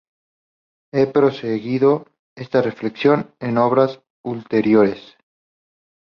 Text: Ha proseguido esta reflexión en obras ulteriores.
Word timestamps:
Ha 0.95 1.11
proseguido 1.11 2.07
esta 2.35 2.63
reflexión 2.63 3.35
en 3.39 3.59
obras 3.59 4.01
ulteriores. 4.23 5.15